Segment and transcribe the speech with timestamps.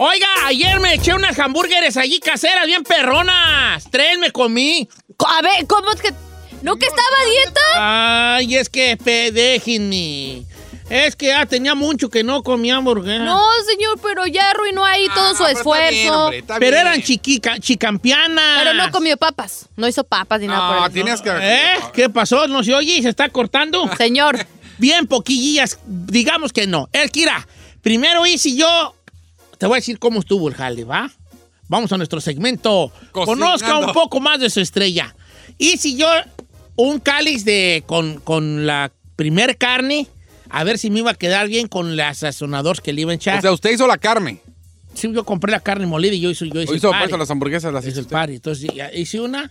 [0.00, 3.84] Oiga, ayer me eché unas hamburgueres allí caseras, bien perronas.
[3.90, 4.88] Tres me comí.
[5.26, 6.12] A ver, ¿cómo es que.?
[6.62, 7.60] ¿No que estaba a dieta?
[8.36, 8.96] Ay, es que
[9.32, 10.44] déjenme.
[10.88, 13.24] Es que ya tenía mucho que no comía hamburguesas.
[13.26, 16.22] No, señor, pero ya arruinó ahí todo su Ah, está bien, esfuerzo.
[16.24, 16.86] hombre, está Pero bien.
[16.86, 18.58] eran chiquica, chicampianas.
[18.62, 19.68] pero no comió papas.
[19.76, 20.90] No hizo papas ni nada No, por eso.
[20.94, 21.30] tienes que...
[21.30, 21.74] ¿Eh?
[21.92, 22.46] ¿Qué pasó?
[22.48, 23.02] ¿No se oye?
[23.02, 23.90] ¿Se está cortando?
[23.96, 24.46] Señor,
[24.78, 25.78] Bien poquillas.
[25.86, 26.88] Digamos que no.
[26.92, 27.46] El Kira,
[27.82, 28.94] primero hice yo...
[29.58, 31.10] Te voy a decir cómo estuvo el jale, ¿va?
[31.68, 32.90] Vamos a nuestro segmento.
[33.12, 33.44] Cocinando.
[33.44, 35.14] Conozca un poco más de su estrella.
[35.58, 36.08] Hice yo
[36.76, 40.06] un cáliz de, con, con la primer carne,
[40.48, 43.16] a ver si me iba a quedar bien con el sazonador que le iba a
[43.16, 43.38] echar.
[43.38, 44.40] O sea, usted hizo la carne.
[44.94, 47.08] sí, yo compré la carne molida y yo hice, yo hice O el hizo pari.
[47.08, 48.36] pues, las hamburguesas, las Hice el pari.
[48.36, 49.50] Entonces ya hice una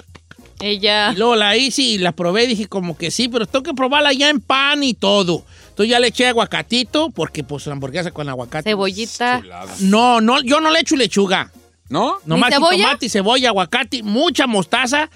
[0.60, 1.12] ella.
[1.14, 3.74] y luego la hice y la probé y dije como que sí, pero tengo que
[3.74, 5.46] probarla ya en pan y todo.
[5.78, 8.68] Entonces ya le eché aguacatito porque pues la hamburguesa con aguacate.
[8.68, 9.44] Cebollita.
[9.82, 11.52] No, no, yo no le echo lechuga.
[11.88, 12.18] ¿No?
[12.26, 12.86] Nomás cebolla?
[12.86, 15.08] tomate, cebolla, aguacate, mucha mostaza,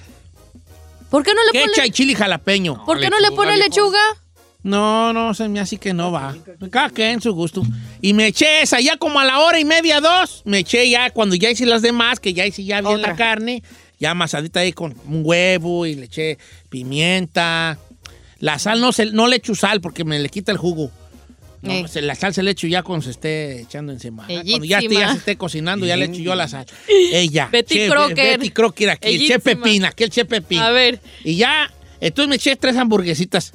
[1.09, 2.85] ¿Por qué no le quecha pone, y chile jalapeño.
[2.85, 3.99] ¿por qué no le pone lechuga?
[4.61, 6.35] No, no, se me hace que no va.
[6.69, 7.63] Cada que en su gusto.
[7.99, 11.09] Y me eché esa, ya como a la hora y media, dos, me eché ya
[11.09, 13.09] cuando ya hice las demás, que ya hice ya bien Otra.
[13.09, 13.63] la carne,
[13.99, 16.37] ya amasadita ahí con un huevo y le eché
[16.69, 17.79] pimienta.
[18.41, 20.91] La sal no, se, no le echo sal porque me le quita el jugo.
[21.61, 21.85] No, Eh.
[21.87, 24.25] se- la sal se le echo ya cuando se esté echando encima.
[24.27, 24.41] ¿eh?
[24.49, 26.65] Cuando ya, ya se esté cocinando, ya le echo yo la sal.
[27.13, 27.49] Ella.
[27.51, 28.15] Betty Che- Crocker.
[28.39, 29.39] Betty Crocker aquí, el Che.
[29.39, 30.59] Pepín, aquel Che Pepín.
[30.59, 30.99] A ver.
[31.23, 33.53] Y ya, entonces me eché tres hamburguesitas.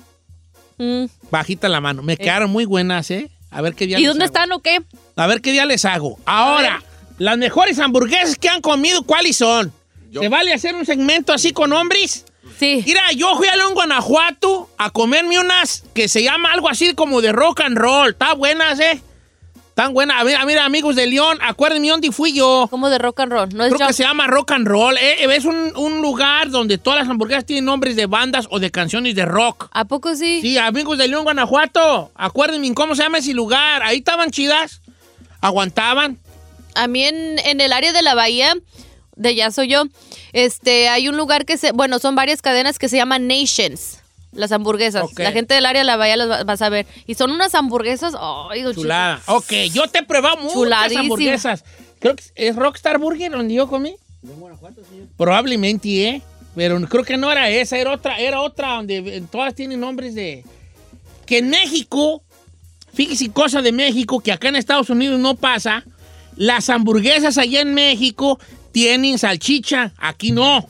[0.79, 1.07] Mm.
[1.31, 2.03] Bajita la mano.
[2.03, 3.29] Me quedaron muy buenas, ¿eh?
[3.51, 4.33] A ver qué día ¿Y les dónde hago.
[4.35, 4.79] están o qué?
[5.17, 6.19] A ver qué día les hago.
[6.27, 6.83] Ahora,
[7.19, 9.73] las mejores hamburguesas que han comido, ¿cuáles son?
[10.13, 12.25] Yo- ¿Se vale hacer un segmento así con hombres?
[12.59, 12.83] Sí.
[12.87, 17.21] Mira, yo fui a León, Guanajuato, a comerme unas que se llama algo así como
[17.21, 18.11] de rock and roll.
[18.11, 19.03] Están buenas, ¿eh?
[19.69, 20.19] Están buenas.
[20.19, 22.67] A ver, a ver, amigos de León, acuérdenme dónde fui yo.
[22.71, 23.49] Como de rock and roll.
[23.55, 24.97] No es Creo que se llama Rock and Roll.
[24.97, 25.17] ¿eh?
[25.35, 29.15] Es un, un lugar donde todas las hamburguesas tienen nombres de bandas o de canciones
[29.15, 29.69] de rock.
[29.73, 30.41] ¿A poco sí?
[30.41, 32.11] Sí, amigos de León, Guanajuato.
[32.15, 33.83] Acuérdenme cómo se llama ese lugar.
[33.83, 34.81] Ahí estaban chidas.
[35.43, 36.19] Aguantaban.
[36.75, 38.55] A mí en, en el área de la bahía,
[39.17, 39.85] de allá soy yo,
[40.33, 43.99] este, hay un lugar que se, bueno, son varias cadenas que se llaman Nations.
[44.33, 45.07] Las hamburguesas.
[45.17, 46.87] La gente del área de la bahía las va- vas a ver.
[47.07, 48.13] Y son unas hamburguesas.
[48.21, 48.75] Ay, Cheto.
[48.75, 49.23] Chulada.
[49.29, 51.65] Ok, yo te he probado muchas hamburguesas.
[52.01, 53.97] Creo que es Rockstar Burger donde yo comí.
[55.17, 56.23] Probablemente, ¿eh?
[56.55, 60.15] Pero creo que no era esa, era otra, era otra donde eh, todas tienen nombres
[60.15, 60.45] de...
[61.27, 62.23] Que en México,
[62.95, 65.85] fíjese cosa de México, que acá en Estados Unidos no pasa,
[66.37, 68.39] las hamburguesas allá en México
[68.81, 70.69] tienen salchicha, aquí no.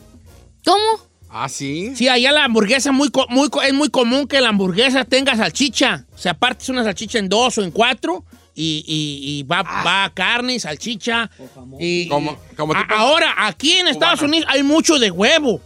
[0.64, 0.78] ¿Cómo?
[1.28, 1.90] Ah, sí.
[1.96, 5.34] Sí, allá la hamburguesa muy, co- muy, co- es muy común que la hamburguesa tenga
[5.34, 6.06] salchicha.
[6.14, 8.24] O sea, partes una salchicha en dos o en cuatro
[8.54, 11.28] y, y- y va, va carne, salchicha.
[11.80, 14.36] Y, Como- como A- ahora, aquí en Estados Cubana.
[14.36, 15.60] Unidos hay mucho de huevo.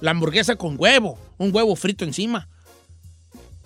[0.00, 2.48] La hamburguesa con huevo, un huevo frito encima.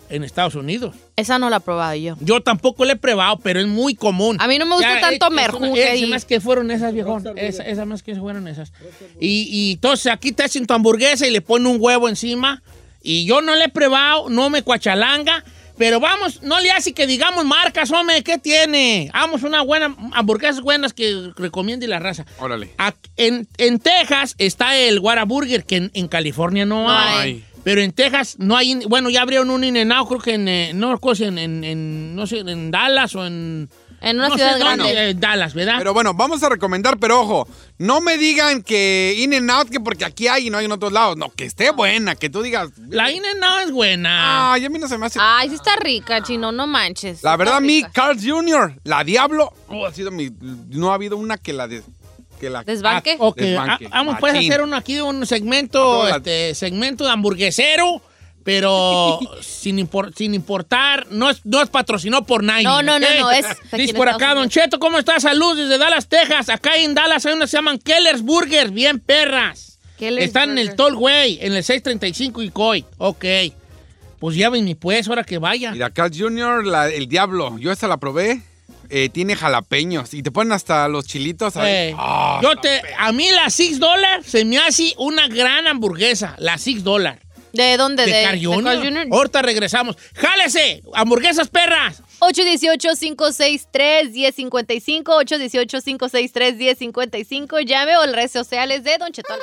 [0.09, 0.95] En Estados Unidos.
[1.17, 2.17] Esa no la he probado yo.
[2.21, 4.37] Yo tampoco la he probado, pero es muy común.
[4.41, 5.99] A mí no me gusta Ya, tanto ahí.
[5.99, 7.25] Esas más que fueron esas, viejón.
[7.37, 8.73] Esa, esa más que fueron esas.
[9.21, 12.63] Y, y entonces aquí te hacen tu hamburguesa y le ponen un huevo encima.
[13.03, 15.45] Y yo no le he probado, no me cuachalanga.
[15.79, 19.11] Pero vamos, no le hace que digamos marcas, hombre, ¿qué tiene?
[19.13, 22.25] Vamos, una buena, hamburguesas buenas que recomiende la raza.
[22.39, 22.71] Órale.
[23.19, 27.19] En, en Texas está el Whataburger, que en, en California no, No hay.
[27.19, 27.45] hay.
[27.67, 28.71] Pero en Texas no hay.
[28.71, 30.47] in- Bueno, ya abrieron un in creo que en.
[30.47, 33.69] eh, no recuerdo si en, en- en- no sé, en Dallas o en.
[34.01, 35.11] En una no ciudad sé grande.
[35.11, 35.77] eh, Dallas, ¿verdad?
[35.79, 39.81] Pero bueno, vamos a recomendar, pero ojo, no me digan que In and Out, que
[39.81, 41.17] porque aquí hay y no hay en otros lados.
[41.17, 42.69] No, que esté buena, que tú digas.
[42.89, 44.53] la in no es buena.
[44.53, 45.19] Ay, a mí no se me hace.
[45.21, 47.25] Ay, sí está rica, chino, no manches.
[47.25, 47.83] La verdad, a mí.
[47.93, 50.31] Carl Jr., la Diablo, oh, ha sido mi.
[50.69, 51.67] No ha habido una que la.
[51.67, 51.83] des-
[52.39, 53.13] que la Desbanque.
[53.13, 53.87] Ah, ok, Desbanque.
[53.87, 54.51] ah, vamos a Machín.
[54.51, 58.03] hacer uno aquí un segmento, este, segmento de hamburguesero,
[58.45, 62.65] pero sin, impor- sin importar, no es, no es patrocinado por nadie.
[62.65, 63.13] No, no, no, ¿ok?
[63.19, 64.49] no, es Dice por acá, Don.
[64.49, 65.19] Cheto, ¿cómo está?
[65.21, 66.49] Salud desde Dallas, Texas.
[66.49, 69.79] Acá en Dallas hay unas que se llaman Keller's Burgers, bien perras.
[69.99, 70.77] Keller's Están en el.
[70.77, 72.85] Tollway, en el 635 y COI.
[72.99, 73.25] Ok.
[74.19, 75.73] Pues llévenme pues, ahora que vaya.
[75.73, 78.43] Mira, Carl Jr., la- el Diablo, yo esta la probé.
[78.91, 81.91] Eh, tiene jalapeños y te ponen hasta los chilitos ahí.
[81.91, 86.35] Eh, Ah, yo te, a mí la 6 dólares se me hace una gran hamburguesa,
[86.39, 87.21] la 6 dólares.
[87.53, 88.05] ¿De dónde?
[88.05, 88.65] De, De, Jr.
[88.65, 89.07] Carl Jr.
[89.11, 89.97] Ahorita regresamos.
[90.15, 90.83] ¡Jálese!
[90.95, 92.03] ¡Hamburguesas perras!
[92.21, 99.39] 818-563-1055, 818-563-1055, llame o las redes sociales de Don Chetón.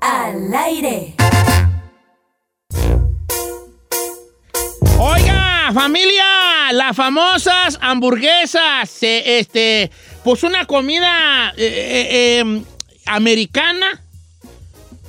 [0.00, 1.14] Al aire.
[4.98, 6.24] Oiga, familia,
[6.72, 9.90] las famosas hamburguesas, eh, este,
[10.24, 12.62] pues una comida eh, eh, eh,
[13.04, 14.00] americana,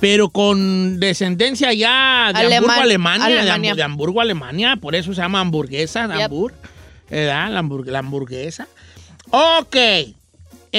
[0.00, 3.72] pero con descendencia ya de Aleman- Hamburgo, Alemania, de Alemania.
[3.72, 6.24] Ham- De, Hamburgo, Alemania, por eso se llama hamburguesa, de Yep.
[6.24, 6.54] Hamburg,
[7.08, 7.50] ¿verdad?
[7.50, 8.68] La, hamburg- la hamburguesa.
[9.30, 9.76] Ok,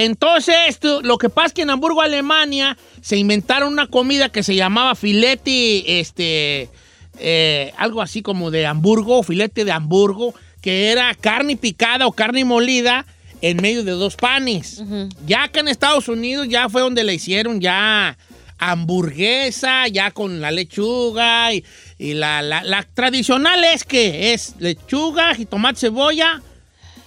[0.04, 4.44] entonces tú- lo que pasa es que en Hamburgo, Alemania, se inventaron una comida que
[4.44, 6.70] se llamaba filete, este,
[7.18, 12.44] eh, algo así como de Hamburgo, filete de Hamburgo, que era carne picada o carne
[12.44, 13.06] molida
[13.42, 14.82] en medio de dos panes.
[15.26, 18.18] Ya acá en Estados Unidos ya fue donde le hicieron ya
[18.58, 21.64] hamburguesa, ya con la lechuga y,
[21.98, 26.42] y la, la- la tradicional es que es lechuga, jitomate, cebolla,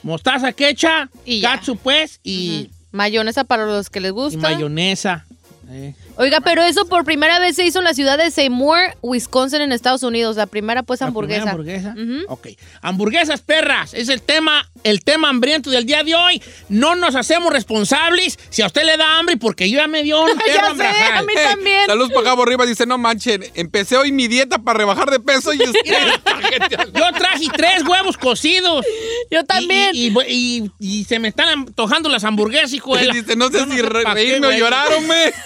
[0.02, 1.52] mostaza quecha, Y ya.
[1.52, 4.38] katsu pues y, Mayonesa para los que les y gusta.
[4.40, 5.26] mayonesa.
[5.70, 5.94] eh.
[6.20, 9.70] Oiga, pero eso por primera vez se hizo en la ciudad de Seymour, Wisconsin, en
[9.72, 10.34] Estados Unidos.
[10.36, 11.54] La primera, pues, La hamburguesa.
[11.54, 12.26] primera hamburguesa.
[12.28, 12.48] Ok.
[12.82, 13.94] Hamburguesas perras.
[13.94, 16.42] Es el tema, el tema hambriento del día de hoy.
[16.68, 20.20] No nos hacemos responsables si a usted le da hambre porque yo ya me dio
[20.22, 21.86] un perro Ya sé, a mí también.
[21.86, 22.66] Saludos para Cabo Arriba.
[22.66, 25.80] Dice, no manchen, empecé hoy mi dieta para rebajar de peso y usted...
[26.94, 28.84] Yo traje tres huevos cocidos.
[29.30, 29.90] Yo también.
[29.94, 33.50] Y, y- y- y se me están antojando las hamburguesas, hijo de la- Dice, no
[33.50, 35.32] sé si re- reírme o llorar, hombre.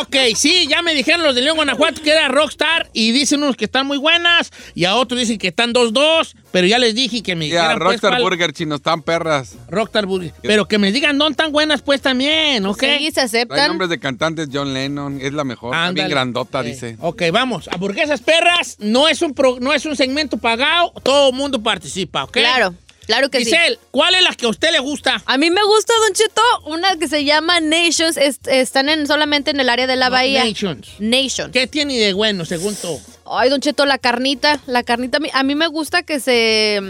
[0.00, 3.56] Ok, sí, ya me dijeron los de León, Guanajuato que era Rockstar y dicen unos
[3.56, 7.22] que están muy buenas y a otros dicen que están 2-2, pero ya les dije
[7.22, 9.54] que me Ya, dijeran pues, Rockstar Burger, chino, están perras.
[9.68, 10.32] Rockstar Burger.
[10.42, 12.80] Pero que me digan no tan buenas pues también, ¿ok?
[12.98, 13.68] Sí, se Hay aceptan.
[13.68, 15.70] nombres de cantantes, John Lennon, es la mejor.
[15.72, 16.08] Bien Ándale.
[16.08, 16.96] grandota, Eh, dice.
[17.00, 17.68] Ok, vamos.
[17.72, 22.24] Hamburguesas perras no es un, pro- no es un segmento pagado, todo el mundo participa,
[22.24, 22.32] ¿ok?
[22.32, 22.74] Claro,
[23.08, 23.46] claro que sí.
[23.46, 25.20] Giselle, ¿cuál es la que a usted le gusta?
[25.26, 28.16] A mí me gusta, Don Cheto, una que se llama Nations.
[28.16, 30.44] es- están en, solamente en el área de la bahía.
[30.44, 30.86] Nations.
[31.00, 31.50] Nations.
[31.52, 33.00] ¿Qué tiene de bueno, según tú?
[33.30, 34.60] Ay, Don Cheto, la carnita.
[34.66, 36.80] La carnita, a mí, a mí me gusta que se,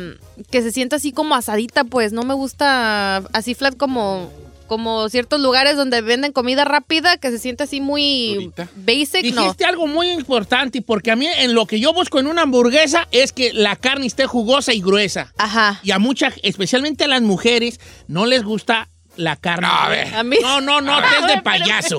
[0.50, 2.12] que se sienta así como asadita, pues.
[2.12, 4.30] No me gusta así flat como,
[4.68, 8.68] como ciertos lugares donde venden comida rápida, que se siente así muy Durita.
[8.76, 9.42] basic, no.
[9.42, 13.08] Dijiste algo muy importante, porque a mí en lo que yo busco en una hamburguesa
[13.10, 15.32] es que la carne esté jugosa y gruesa.
[15.38, 15.80] Ajá.
[15.82, 19.66] Y a muchas, especialmente a las mujeres, no les gusta la carne.
[19.66, 20.14] No, a ver.
[20.14, 21.98] A mí- No, no, no, que es de payaso.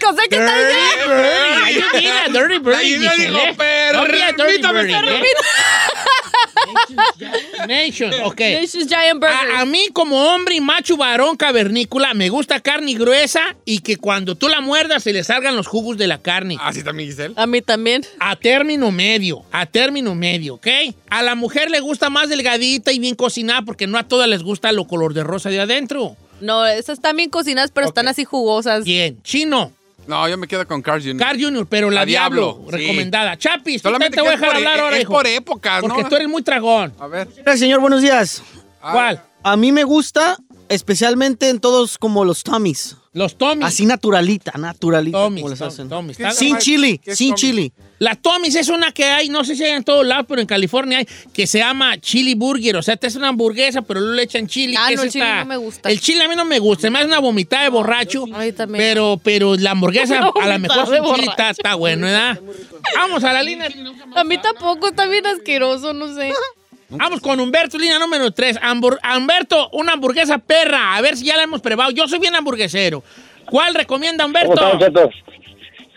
[0.00, 1.14] Cosa que está diciendo.
[1.64, 3.90] Ay, yo vi la Dirty Birdie, Ahí me Giselle, dijo, ¿eh?
[3.94, 5.24] No vi la Dirty permítame,
[7.66, 8.40] Nations, ok.
[8.40, 9.56] Nations Giant Burger.
[9.56, 13.96] A, a mí como hombre y macho varón cavernícola me gusta carne gruesa y que
[13.96, 16.56] cuando tú la muerdas se le salgan los jugos de la carne.
[16.60, 17.34] Así también, Giselle.
[17.36, 18.04] A mí también.
[18.20, 20.66] A término medio, a término medio, ¿ok?
[21.10, 24.42] A la mujer le gusta más delgadita y bien cocinada porque no a todas les
[24.42, 26.16] gusta lo color de rosa de adentro.
[26.40, 28.84] No, esas están bien cocinadas, pero están así jugosas.
[28.84, 29.72] Bien, chino,
[30.08, 31.16] No, yo me quedo con Carl Jr.
[31.18, 32.76] Car Junior, pero la, La Diablo, Diablo, sí.
[32.86, 33.36] recomendada.
[33.36, 35.12] Chapis, Solamente te voy a dejar por- hablar ahora, es hijo.
[35.12, 36.08] por épocas, Porque ¿no?
[36.08, 36.94] tú eres muy tragón.
[36.98, 37.28] A ver.
[37.44, 38.42] Hola, señor, buenos días.
[38.80, 39.22] ¿Cuál?
[39.42, 40.38] A mí me gusta
[40.70, 42.96] especialmente en todos como los Tommys.
[43.18, 43.66] Los Tommys.
[43.66, 45.18] Así naturalita, naturalita.
[45.18, 45.88] Tommys, como les hacen.
[45.88, 46.16] Tommys.
[46.16, 47.40] ¿Qué Está- Sin ¿Qué chili, sin Tommy?
[47.40, 47.72] chili.
[47.98, 50.46] La Tommy's es una que hay, no sé si hay en todos lados, pero en
[50.46, 52.76] California hay, que se llama chili burger.
[52.76, 54.76] O sea, te es una hamburguesa, pero luego le echan chili.
[54.78, 55.90] Ah, que no, es el chili esta- no me gusta.
[55.90, 58.24] El chile a mí no me gusta, me hace una vomitada de borracho.
[58.32, 58.82] A mí también.
[58.84, 62.40] Pero, pero la hamburguesa a lo mejor sin chili está, está bueno, ¿verdad?
[62.94, 63.68] Vamos a la línea.
[64.14, 66.32] A mí tampoco, está bien asqueroso, no sé.
[66.90, 68.58] Vamos con Humberto, línea número 3.
[69.16, 70.96] Humberto, una hamburguesa perra.
[70.96, 71.90] A ver si ya la hemos probado.
[71.90, 73.02] Yo soy bien hamburguesero.
[73.44, 75.10] ¿Cuál recomienda ¿Cómo están, Humberto?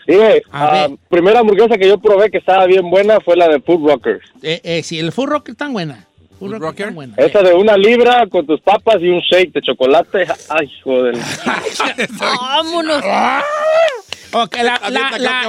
[0.06, 3.60] Mire, A ah, primera hamburguesa que yo probé que estaba bien buena fue la de
[3.60, 4.22] Food Rockers.
[4.42, 6.06] Eh, eh, sí, el Full Rock es tan buena.
[6.38, 6.86] Food es Rocker?
[6.86, 7.14] tan buena.
[7.16, 10.26] Esa de una libra con tus papas y un shake de chocolate.
[10.48, 11.14] Ay, joder.
[12.18, 13.02] Vámonos.
[14.32, 15.48] Ok, la, la, la,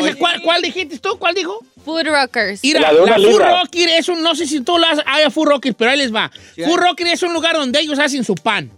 [0.00, 0.14] hoy.
[0.14, 1.16] ¿cuál, cuál dijiste tú?
[1.18, 1.58] ¿Cuál dijo?
[1.84, 2.60] Food Rockers.
[2.62, 3.38] Mira, La la, Food.
[3.40, 6.14] Rocker es un, no sé si tú las hay a Food Rocker, pero ahí les
[6.14, 6.30] va.
[6.56, 8.70] Food Rocker es un lugar donde ellos hacen su pan.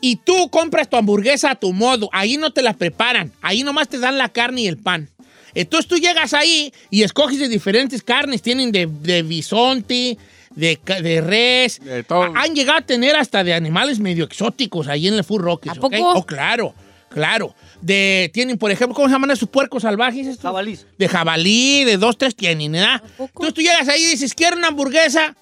[0.00, 2.10] Y tú compras tu hamburguesa a tu modo.
[2.12, 3.32] Ahí no te la preparan.
[3.40, 5.08] Ahí nomás te dan la carne y el pan.
[5.54, 8.42] Entonces tú llegas ahí y escoges de diferentes carnes.
[8.42, 10.18] Tienen de, de bisonte,
[10.50, 11.80] de, de res.
[11.82, 12.24] De todo.
[12.24, 15.72] Ha- Han llegado a tener hasta de animales medio exóticos ahí en el Food Rocker.
[15.72, 15.96] ¿A poco?
[16.00, 16.74] Oh, claro,
[17.08, 17.54] claro.
[17.84, 20.26] De, tienen, por ejemplo, ¿cómo se llaman esos puercos salvajes?
[20.26, 20.42] estos?
[20.42, 20.86] Jabalís.
[20.96, 23.02] De jabalí, de dos, tres tienen, ¿verdad?
[23.18, 25.36] Entonces tú llegas ahí y dices, quiero una hamburguesa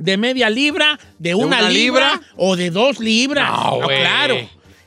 [0.00, 2.26] de media libra, de una, una libra, libra?
[2.36, 3.48] o de dos libras.
[3.52, 4.36] No, claro.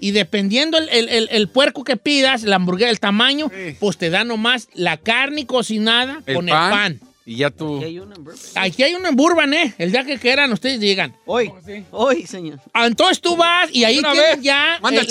[0.01, 3.77] Y dependiendo el, el- el- el puerco que pidas, la hamburguesa, el tamaño, Sí.
[3.79, 6.91] pues te da nomás la carne cocinada El con pan.
[6.91, 7.06] el pan.
[7.29, 7.75] Y ya tú.
[7.75, 8.41] Aquí hay una en Burbank.
[8.55, 9.75] Aquí hay uno en Burban, ¿eh?
[9.77, 11.13] El día que quieran, ustedes llegan.
[11.25, 11.51] Hoy,
[11.91, 12.61] hoy, señor.
[12.73, 14.41] Ah, Entonces tú vas y ahí Una tienen vez.
[14.45, 15.07] ya Manda eh.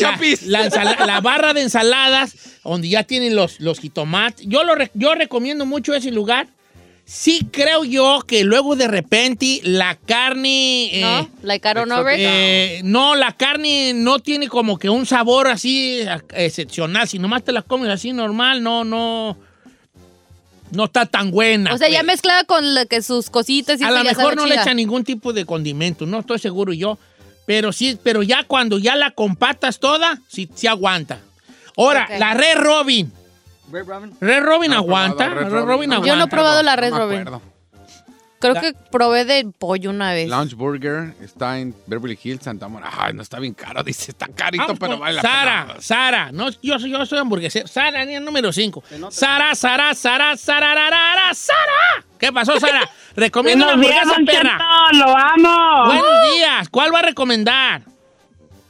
[0.47, 4.47] La, la ensala- la barra de ensaladas, donde ya tienen los, los jitomates.
[4.49, 6.49] Yo, lo re- yo recomiendo mucho ese lugar.
[7.05, 10.87] Sí creo yo que luego de repente la carne...
[10.99, 11.31] eh, ¿No?
[11.43, 16.01] Like I don't know, eh, no, la carne no tiene como que un sabor así
[16.01, 17.07] eh, excepcional.
[17.07, 19.37] Si nomás te la comes así normal, no, no...
[20.71, 21.73] No está tan buena.
[21.73, 22.07] O sea, ya pues.
[22.07, 25.33] mezclada con la que sus cositas y A lo mejor no le echan ningún tipo
[25.33, 26.99] de condimento, no estoy seguro yo.
[27.47, 31.21] Pero sí, pero ya cuando ya la compatas toda, sí, sí aguanta.
[31.77, 33.13] Ahora, la Red Robin.
[33.71, 34.13] Red Robin.
[34.21, 35.29] Red Robin No aguanta.
[35.29, 35.93] Red Red Robin, Robin.
[35.93, 36.09] aguanta.
[36.09, 37.41] Yo no he probado la Red No me Robin.
[38.39, 40.29] Creo La- que probé de pollo una vez.
[40.29, 42.93] Lounge Burger está en Beverly Hills, Santa Mónica.
[42.97, 45.81] Ay, no está bien caro, dice, está carito, Vamos pero vale la Sara, pena.
[45.81, 46.33] Sara.
[46.33, 47.67] No, yo, soy- yo soy hamburguesero.
[47.67, 48.85] Sara, ni el número 5.
[48.99, 49.11] nota.
[49.17, 52.05] Sara, Sara, Sara, Sara, Sara, Sara.
[52.19, 52.89] ¿Qué pasó, Sara?
[53.17, 54.59] Recomienda una Buenos días, hamburguesa, perra.
[54.93, 55.87] Cheto, lo amo.
[55.87, 56.69] Buenos días.
[56.69, 57.83] ¿Cuál va a recomendar?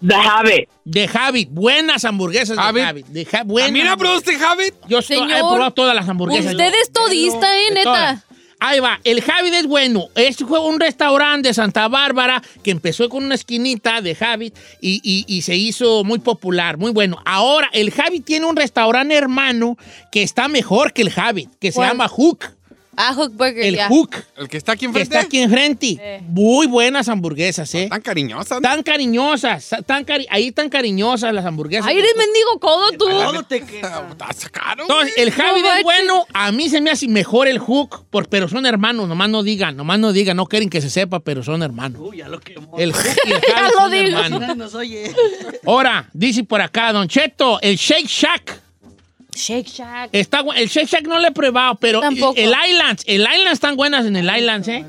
[0.06, 0.68] The Habit.
[0.84, 1.48] De Habit.
[1.50, 2.84] Buenas hamburguesas de Habit.
[2.84, 3.06] Habit.
[3.06, 4.74] De Ja- buenas ¿También aprobaste Habit?
[4.86, 6.52] Yo estoy- Señor, he probado todas las hamburguesas.
[6.52, 8.22] Usted es todista, ¿eh, De neta?
[8.58, 10.06] Ahí va, el Javid es bueno.
[10.14, 15.00] Este fue un restaurante de Santa Bárbara que empezó con una esquinita de Javid y,
[15.04, 17.18] y- y se hizo muy popular, muy bueno.
[17.26, 19.76] Ahora, el Javid tiene un restaurante hermano
[20.10, 22.55] que está mejor que el Javid, que se llama Hook.
[22.96, 23.88] Ah, Hook Burger, El ya.
[23.88, 25.14] Hook, El que está aquí que enfrente.
[25.16, 25.86] está aquí enfrente.
[26.00, 26.20] Eh.
[26.26, 27.88] Muy buenas hamburguesas, ¿eh?
[27.90, 28.54] Tan cariñosa.
[28.56, 28.60] ¿no?
[28.62, 31.86] Tan cariñosas, tan cari- ahí tan cariñosas las hamburguesas.
[31.86, 33.06] Ay, eres mendigo codo tú.
[33.08, 33.60] Todo te
[34.50, 34.82] caro.
[34.82, 35.84] Entonces, el Javi No es manches.
[35.84, 39.42] bueno, a mí se me hace mejor el Hook, por, pero son hermanos, nomás no
[39.42, 42.00] digan, nomás no digan, no quieren que se sepa, pero son hermanos.
[42.02, 42.76] Uy, ya lo quemó.
[42.78, 44.18] El Hook y el Ya Javi lo son digo.
[44.18, 44.56] hermanos.
[44.56, 45.12] Nos oye.
[45.66, 48.62] Ahora, dice por acá, Don Cheto, el Shake Shack.
[49.36, 50.10] Shake Shack.
[50.12, 52.34] Está, el Shake Shack no lo he probado, pero Tampoco.
[52.36, 54.84] el Islands, el Islands están buenas en el Islands, ¿eh?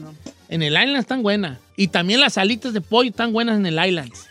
[0.49, 1.59] En el Islands están buenas.
[1.75, 4.27] Y también las alitas de pollo están buenas en el Islands.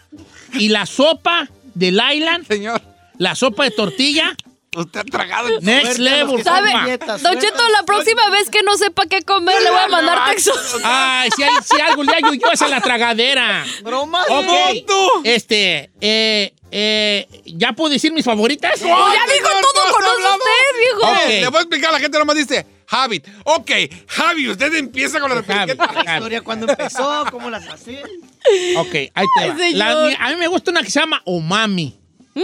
[0.54, 2.80] Y la sopa del Island, Señor,
[3.18, 4.34] la sopa de tortilla,
[4.76, 5.48] usted ha tragado.
[5.60, 6.42] next level.
[6.42, 6.70] ¿Sabe?
[6.84, 7.38] dietas, Don.
[7.38, 10.52] Cheto, la próxima vez que no sepa qué comer, le voy a mandar texto.
[10.84, 13.64] Ay, si, hay, si algo le ayudo yo es a la tragadera.
[13.82, 14.22] Broma.
[14.28, 14.86] Ok.
[14.86, 15.08] tú!
[15.24, 18.72] Este, eh, eh, ¿ya puedo decir mis favoritas?
[18.78, 21.12] Pues ya dijo señor, todo con usted, viejo.
[21.12, 21.28] Ok.
[21.28, 23.26] Le voy a explicar a la gente, nomás dice Habit.
[23.44, 23.70] Ok,
[24.08, 25.42] Javi, usted empieza con la.
[25.46, 28.02] La historia cuando empezó, cómo las hace.
[28.76, 29.56] Ok, ahí te Ay, va.
[29.56, 29.76] señor.
[29.78, 31.96] La- a mí me gusta una que se llama Umami.
[32.34, 32.42] ¿Mm?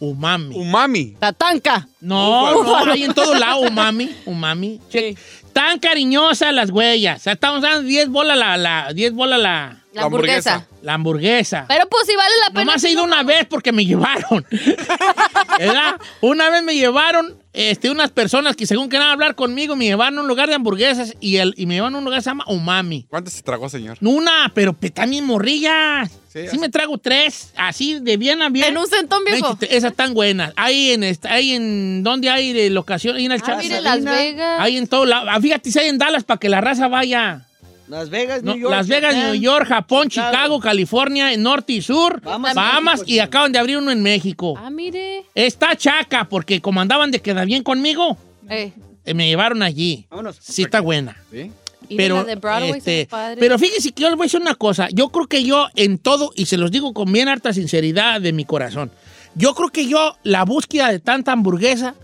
[0.00, 0.54] Umami.
[0.56, 1.16] Umami.
[1.18, 1.88] Tatanca.
[2.00, 4.14] No, no, hay en todo lado Umami.
[4.26, 4.80] Umami.
[4.90, 5.16] Che,
[5.52, 7.20] Tan cariñosas las huellas.
[7.20, 10.68] O sea, estamos dando 10 bolas la, la, 10 bolas la, La hamburguesa.
[10.82, 11.64] la hamburguesa.
[11.66, 12.64] Pero pues si vale la pena.
[12.66, 14.46] Nomás he ido una vez porque me llevaron.
[15.58, 15.96] ¿Verdad?
[16.20, 20.22] Una vez me llevaron este, unas personas que según querían hablar conmigo, me llevaron a
[20.22, 22.44] un lugar de hamburguesas y, el, y me llevaron a un lugar que se llama
[22.46, 23.06] Umami.
[23.08, 23.98] ¿Cuántas se tragó, señor?
[24.00, 26.10] Una, pero pe- también morrillas.
[26.28, 28.66] Sí, me trago tres, así de bien a bien.
[28.66, 29.56] En un centón, viejo.
[29.62, 30.52] Esas tan buenas.
[30.56, 33.16] Hay en, esta- hay en, ¿dónde hay de locación?
[33.16, 34.60] Ahí en el Ah, Chas- mire, Las Vegas.
[34.60, 35.28] Hay en todo lado.
[35.30, 37.44] Ah, Fíjate si hay en Dallas para que la raza vaya.
[37.88, 38.70] Las Vegas, New York.
[38.70, 39.32] Las Vegas, Japan.
[39.32, 40.30] New York, Japón, Chicago.
[40.30, 44.54] Chicago, California, norte y sur, Bahamas, Bahamas, México, y acaban de abrir uno en México.
[44.58, 45.24] Ah, mire.
[45.34, 48.18] Está chaca porque como andaban de queda bien conmigo,
[48.50, 48.72] Eh,
[49.06, 50.06] eh, me llevaron allí.
[50.10, 50.36] Vámonos.
[50.40, 51.16] Sí está buena.
[51.32, 51.50] ¿Sí?
[51.88, 53.08] Y Pero, la de Broadway este,
[53.38, 54.88] pero fíjense que yo les voy a decir una cosa.
[54.90, 58.32] Yo creo que yo en todo, y se los digo con bien harta sinceridad de
[58.32, 58.90] mi corazón,
[59.34, 61.94] yo creo que yo la búsqueda de tanta hamburguesa,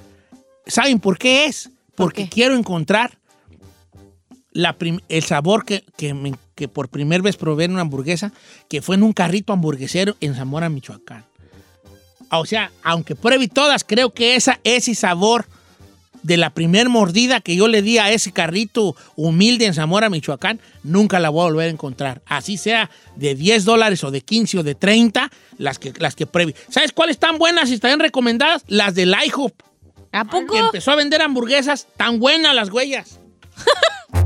[0.66, 1.70] ¿saben por qué es?
[1.96, 2.28] Porque qué?
[2.30, 3.18] quiero encontrar
[4.52, 4.76] la
[5.08, 8.32] el sabor que, que, me- que por primera vez probé en una hamburguesa,
[8.68, 11.24] que fue en un carrito hamburguesero en Zamora, Michoacán.
[12.30, 15.46] O sea, aunque pruebe todas, creo que esa, ese sabor
[16.24, 20.58] de la primer mordida que yo le di a ese carrito humilde en Zamora, Michoacán,
[20.82, 22.22] nunca la voy a volver a encontrar.
[22.26, 26.26] Así sea de 10 dólares o de 15 o de 30, las que, las que
[26.26, 26.54] pruebe.
[26.70, 28.64] ¿Sabes cuáles están buenas y están recomendadas?
[28.66, 29.52] Las del IHOP,
[30.12, 30.54] ¿A poco?
[30.54, 33.20] que empezó a vender hamburguesas tan buenas las huellas.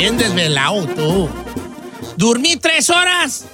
[0.00, 1.28] bien desvelado tú.
[2.16, 3.44] Dormí tres horas.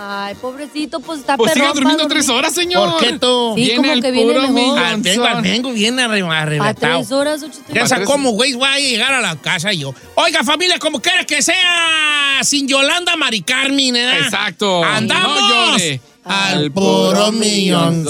[0.00, 2.88] Ay, pobrecito, pues está Pues siga perrón durmiendo tres horas, señor.
[2.92, 3.54] ¿Por qué tú?
[3.56, 4.78] Sí, como el que viene puro mejor.
[4.78, 5.42] Ah, vengo, millonzón.
[5.42, 6.98] vengo bien arre- A arrebatado.
[6.98, 9.92] tres horas, ocho, tres Piensa cómo, güey, voy a llegar a la casa yo.
[10.14, 14.18] Oiga, familia, como quiera que sea, sin Yolanda Mari Carmen, ¿eh?
[14.20, 14.84] Exacto.
[14.84, 15.36] ¡Andamos!
[15.36, 16.00] No llore.
[16.24, 18.06] al puro millón.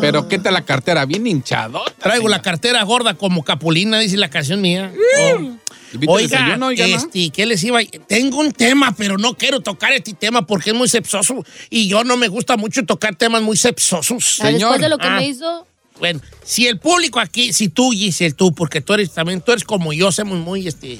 [0.00, 1.90] Pero qué tal la cartera, bien hinchadota.
[1.98, 2.44] Traigo la señor.
[2.44, 4.92] cartera gorda como Capulina, dice la canción mía.
[5.34, 5.56] Oh.
[5.92, 6.96] ¿Viste el Oiga, desayuno, oiga, no?
[6.96, 7.80] este, ¿qué les iba?
[8.06, 12.04] Tengo un tema, pero no quiero tocar este tema porque es muy sepsoso y yo
[12.04, 14.38] no me gusta mucho tocar temas muy sepsosos.
[14.40, 14.80] Ah, Después Señor.
[14.80, 15.16] de lo que Ah.
[15.16, 15.66] me hizo,
[15.98, 19.64] Bueno, si el público aquí, si tú, Giselle, tú, porque tú eres también, tú eres
[19.64, 20.98] como yo, somos muy, este,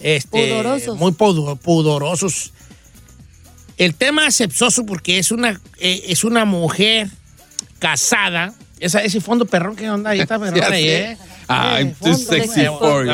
[0.00, 0.98] este, Pudorosos.
[0.98, 2.52] muy pudo- pudorosos.
[3.76, 7.08] El tema es sepsoso porque es una, eh, es una mujer
[7.78, 8.52] casada.
[8.80, 10.88] Esa, ese fondo perrón que onda ahí está perrón ahí.
[10.88, 11.16] ¿eh?
[11.48, 13.12] I'm Eh, too sexy for you.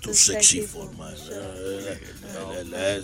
[0.00, 1.14] Too sexy for my...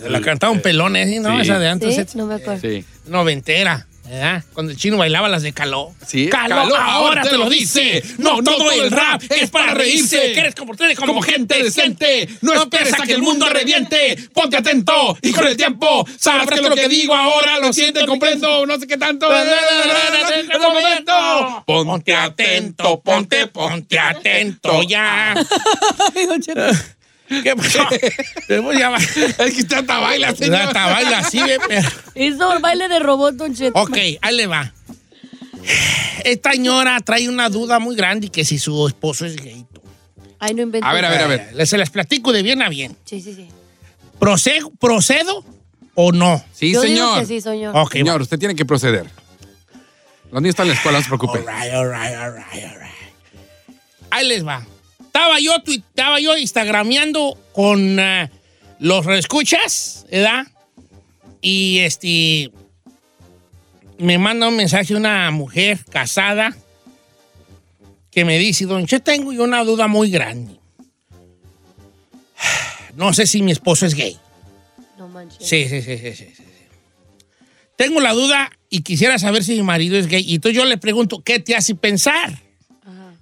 [0.09, 1.19] La cantaba un pelón, ¿eh?
[1.21, 1.37] ¿No?
[1.37, 1.43] Sí.
[1.43, 1.95] Esa de antes.
[1.95, 2.01] ¿sí?
[2.01, 2.61] eh, No me acuerdo.
[2.61, 2.85] Sí.
[3.07, 4.45] noventera, ¿verdad?
[4.53, 5.95] Cuando el chino bailaba las de caló.
[6.07, 8.03] Sí, caló, Caló, ahora te lo dice.
[8.19, 10.33] No, todo el rap es para reírse.
[10.33, 12.29] Que eres comportarte como, Como gente decente.
[12.43, 14.17] no esperes a que el mundo reviente.
[14.35, 18.67] Ponte atento y con el tiempo sabrás que lo que digo ahora lo siente, comprendo,
[18.67, 19.29] no sé qué tanto.
[20.61, 21.65] Momento.
[21.67, 25.35] Ponte atento, ponte, ponte atento ya.
[27.43, 27.79] ¿Qué pasó?
[27.85, 28.97] Va.
[29.47, 30.57] Es que usted hasta baila, señor.
[30.57, 33.79] Hasta baila así, ve, pero- Hizo el baile de robot, Don Cheto.
[33.81, 34.73] Ok, ahí le va.
[36.25, 39.65] Esta señora trae una duda muy grande que si su esposo es gay.
[40.39, 40.87] Ay, no invento.
[40.87, 41.51] A ver, a ver, a ver.
[41.55, 42.97] Les, se las platico de bien a bien.
[43.05, 43.49] Sí, sí, sí.
[44.19, 45.45] ¿Procedo, procedo
[45.95, 46.45] o no?
[46.53, 47.21] Sí, Yo digo señor.
[47.21, 47.77] que sí, señor.
[47.77, 49.07] Ok, Señor, usted tiene que proceder.
[50.33, 51.39] Los niños están en la escuela, no se preocupe.
[51.41, 53.79] All right, all right, all right, all right.
[54.11, 54.67] Ahí les va.
[55.15, 58.31] Estaba yo, estaba yo instagrameando con eh,
[58.79, 60.47] los reescuchas, ¿verdad?
[61.43, 62.51] Y este.
[63.99, 66.57] Me manda un mensaje una mujer casada
[68.11, 70.59] que me dice: Don Che, tengo yo una duda muy grande.
[72.97, 74.17] No sé si mi esposo es gay.
[74.97, 75.47] No manches.
[75.47, 76.65] Sí, sí, sí, sí, sí, sí, sí.
[77.77, 80.25] Tengo la duda y quisiera saber si mi marido es gay.
[80.27, 82.41] Y entonces yo le pregunto, ¿qué te hace pensar?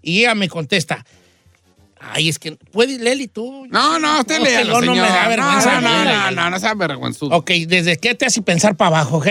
[0.03, 1.05] Y ella me contesta,
[2.01, 3.67] ay, es que, ¿puedes, Leli, tú?
[3.69, 6.75] No, no, usted No, luego no me da vergüenza, No, no, no, no, no sea
[6.75, 7.37] vergüenzudo.
[7.37, 9.29] Ok, ¿desde qué te hace pensar para abajo, ok?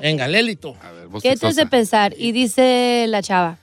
[0.00, 0.74] Venga, Leli, tú.
[0.82, 2.14] A ver, vos ¿Qué te hace pensar?
[2.16, 3.58] Y dice la chava,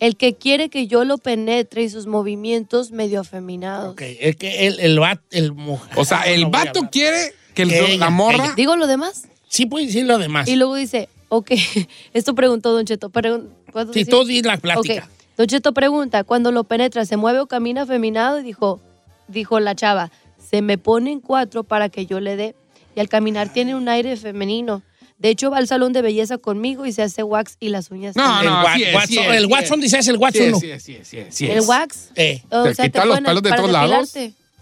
[0.00, 3.92] el que quiere que yo lo penetre y sus movimientos medio afeminados.
[3.92, 5.92] Ok, es que el, el, vato, el mujer.
[5.96, 8.44] O sea, el No vato quiere que el- Que ella, la morra...
[8.44, 8.54] ella.
[8.54, 9.24] ¿Digo lo demás?
[9.48, 10.46] Sí, puede decir lo demás.
[10.46, 11.52] Y luego dice, ok,
[12.12, 13.08] esto preguntó Don Cheto.
[13.10, 14.12] pregun- ¿puedo Si decir?
[14.12, 15.04] tú di la plática.
[15.04, 15.17] Ok.
[15.38, 18.40] Don Cheto pregunta, cuando lo penetra, ¿se mueve o camina afeminado?
[18.40, 18.80] Y dijo,
[19.28, 22.54] dijo la chava, se me pone en cuatro para que yo le dé.
[22.96, 24.82] Y al caminar tiene un aire femenino.
[25.18, 28.14] De hecho, va al salón de belleza conmigo y se hace wax y las uñas.
[28.16, 28.52] No, también.
[28.52, 29.82] el no, Wa- sí es, Watson, sí es, el sí Watson es.
[29.82, 30.42] dice es el Sí Watson.
[30.42, 30.58] es, no.
[30.60, 32.10] sí es, sí es, sí es, sí ¿El wax?
[32.16, 34.12] Eh, O ¿Te sea, te los pelos de todos lados?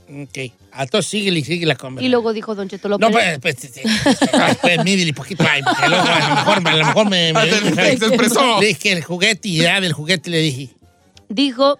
[0.09, 0.53] Ok.
[0.79, 2.07] Entonces síguele, sigue la conversación.
[2.07, 5.45] Y luego dijo Don Cheto, lo No, pues, pues, pues, pues, pues, mídele poquito
[5.89, 8.61] luego a lo mejor, a lo mejor me, me- Ah, se- expresó.
[8.61, 10.71] Le dije el juguete y ya del juguete le dije.
[11.29, 11.79] dijo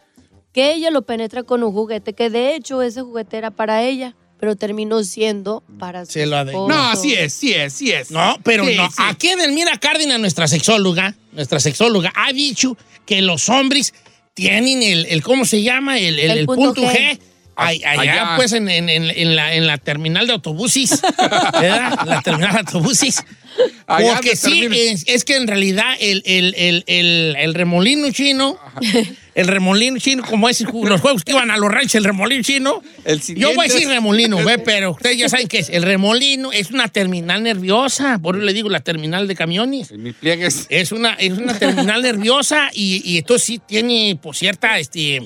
[0.53, 4.17] que ella lo penetra con un juguete, que de hecho ese juguete era para ella,
[4.41, 6.69] pero terminó siendo para su Se lo esposo.
[6.69, 8.11] No, sí es, sí es, sí es.
[8.11, 8.89] No, pero Sí, no.
[8.91, 8.97] sí.
[8.99, 13.93] Aquí Edelmira Cárdenas, nuestra sexóloga, nuestra sexóloga, ha dicho que los hombres
[14.35, 15.99] tienen el, el ¿cómo se llama?
[15.99, 16.95] El, el- El el punto punto, G.
[17.13, 17.19] G.
[17.57, 18.33] Ay- Allá, Allá.
[18.37, 21.01] pues, en, en- la, en la terminal de autobuses,
[21.61, 21.99] ¿verdad?
[22.07, 23.25] La terminal de autobuses.
[23.87, 28.59] Allá Porque sí, es, es que en realidad el, el- el- el- el remolino chino,
[29.35, 32.83] el remolino chino, como es los juegos que iban a los ranchos, el remolino chino,
[33.07, 34.59] El yo voy a decir remolino, ¿ve?
[34.65, 38.53] pero ustedes ya saben que es el remolino es una terminal nerviosa, por eso le
[38.53, 39.91] digo la terminal de camiones.
[39.91, 40.67] En mis pliegues.
[40.69, 45.23] Es una, es una terminal nerviosa y, y esto sí tiene, pues, cierta, este,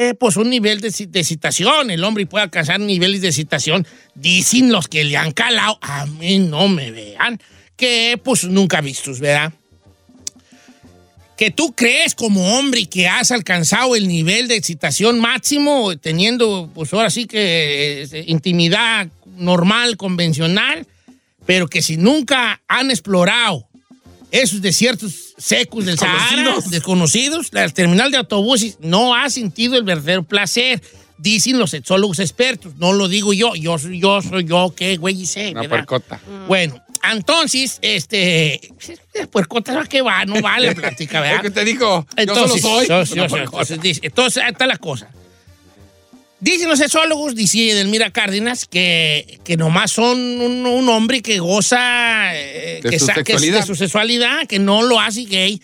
[0.00, 1.90] eh, pues, un nivel de, de excitación.
[1.90, 3.84] El hombre puede alcanzar niveles de excitación.
[4.14, 7.40] Dicen los que le han calado, a mí no me vean,
[7.76, 9.52] que, pues, nunca vistos, ¿verdad?
[11.36, 16.92] Que tú crees como hombre que has alcanzado el nivel de excitación máximo teniendo, pues,
[16.92, 20.86] ahora sí que eh, intimidad normal, convencional,
[21.44, 23.66] pero que si nunca han explorado
[24.30, 26.70] esos desiertos secos del Sahara, Desconocidos.
[26.70, 30.82] desconocidos, la terminal de autobuses no ha sentido el verdadero placer.
[31.20, 35.26] Dicen los sexólogos expertos, no lo digo yo, yo soy yo, soy yo, qué güey
[35.26, 35.50] sé.
[35.50, 35.68] Una ¿verdad?
[35.86, 36.20] puercota.
[36.46, 38.60] Bueno, entonces, este,
[39.32, 40.24] puercota, ¿a qué va?
[40.26, 41.42] No vale la plática, ¿verdad?
[41.42, 42.86] que te digo, Entonces, yo solo soy.
[42.88, 43.62] yo- yo una soy- puercota.
[43.62, 45.10] entonces, dice- entonces, ahí está la cosa.
[46.40, 52.34] Dicen los sexólogos, dice Edelmira Cárdenas, que, que nomás son un, un hombre que goza
[52.36, 53.60] eh, De que su sexualidad.
[53.60, 55.60] de su sexualidad, que no lo hace gay.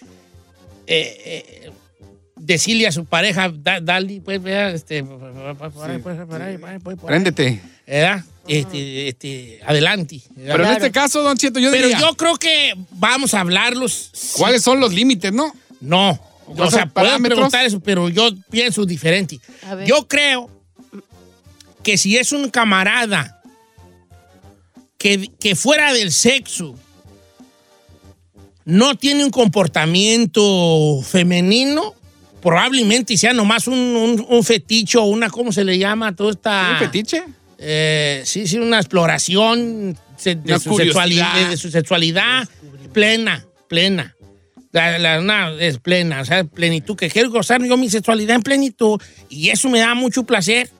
[0.86, 1.70] Eh, eh,
[2.36, 5.04] decirle a su pareja, da- dale, pues, vea, este,
[7.06, 7.60] Préndete.
[7.86, 8.24] ¿verdad?
[8.46, 10.20] Este, este, adelante.
[10.36, 10.56] ¿verdad?
[10.56, 14.10] Pero en este caso, Don Cheto, yo Pero diría, yo creo que vamos a hablarlos.
[14.36, 15.52] ¿cuáles son los límites, no?
[15.80, 16.10] No.
[16.46, 19.40] O ¿Cuáles sea, pueden preguntar eso, pero yo pienso diferente.
[19.66, 19.86] A ver.
[19.88, 20.50] Yo creo
[21.84, 23.40] que si es un camarada
[24.98, 26.74] que, que fuera del sexo
[28.64, 31.94] no tiene un comportamiento femenino,
[32.40, 36.16] probablemente sea nomás un, un, un fetiche o una, ¿cómo se le llama?
[36.16, 36.70] Toda esta...
[36.72, 37.22] ¿Un fetiche?
[37.58, 42.48] Eh, sí, sí, una exploración de, Una su sexualidad, de su sexualidad
[42.92, 44.16] plena, plena.
[44.72, 48.42] La, la- una es plena, o sea, plenitud, que quiero gozar yo mi sexualidad en
[48.42, 50.70] plenitud y eso me da mucho placer.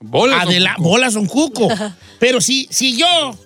[0.00, 0.46] Bolas.
[0.46, 0.88] Adela- Cuco.
[0.88, 1.68] bolas son cuco.
[2.18, 3.38] Pero si, si yo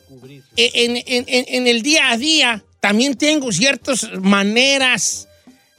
[0.56, 5.26] eh, en, en- en- en el día a día también tengo ciertas maneras,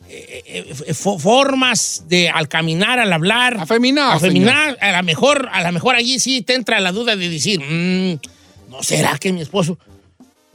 [0.10, 3.58] eh, eh, fo- formas de al caminar, al hablar.
[3.60, 7.30] Afeminado, Afeminar, a lo mejor, a lo mejor allí sí te entra la duda de
[7.30, 8.20] decir, "Mm,
[8.70, 9.78] ¿no será que mi esposo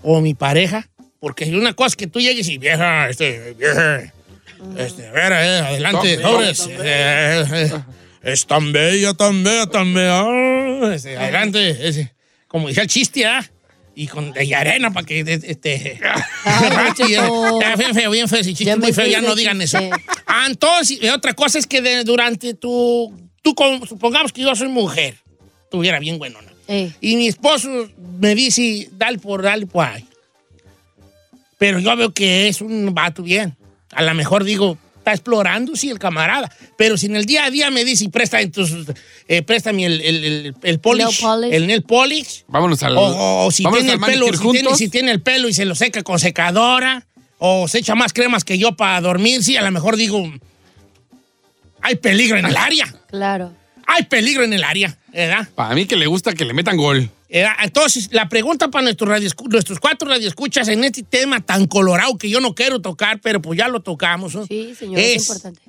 [0.03, 0.89] o mi pareja?
[1.19, 4.13] Porque hay una cosa es que tú llegues y vieja, este, vieja,
[4.79, 7.71] este, a ver, eh, adelante, sobres, eh, eh,
[8.23, 12.13] es tan bella, tan bella, tan bella, este, adelante, ese,
[12.49, 13.45] como decía el chiste, ¿ah?
[13.95, 16.01] Y con y arena para que este
[16.45, 19.79] Ay, ya, bien feo, bien feo, ese chiste muy feo, ya ese no digan eso.
[20.27, 24.55] Ah, entonces, y otra cosa es que de- durante tu, tú con- supongamos que yo
[24.55, 25.17] soy mujer,
[25.71, 26.51] tuviera bien bueno, ¿no?
[26.69, 27.89] Eh, Y mi esposo
[28.21, 30.07] me dice, dale por, dale por ahí.
[31.59, 33.57] Pero yo veo que es un vato bien.
[33.93, 36.51] A lo mejor digo, está explorando, sí, el camarada.
[36.77, 38.87] Pero si en el día a día me dice, presta entonces,
[39.27, 41.53] eh, préstame el, el, el, el polish, Nail polish.
[41.55, 42.45] el nail polish.
[42.49, 42.97] Vámonos al.
[42.97, 45.65] O, o- o si, tiene el pelo, si, tiene, si tiene el pelo y se
[45.65, 47.07] lo seca con secadora,
[47.39, 50.23] o se echa más cremas que yo para dormir, sí, a lo mejor digo,
[51.83, 52.87] hay peligro en el área.
[53.09, 53.53] claro.
[53.93, 55.49] Hay peligro en el área, ¿verdad?
[55.55, 57.11] Para mí que le gusta que le metan gol.
[57.29, 62.29] Entonces, la pregunta para nuestros, radioescu- nuestros cuatro radioescuchas en este tema tan colorado que
[62.29, 64.35] yo no quiero tocar, pero pues ya lo tocamos.
[64.35, 64.47] ¿no?
[64.47, 65.61] Sí, señor, es, Es, importante.